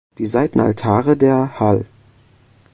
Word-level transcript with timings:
Die 0.17 0.25
Seitenaltäre 0.25 1.15
der 1.15 1.59
hll. 1.59 1.85